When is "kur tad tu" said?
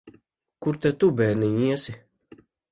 0.67-1.11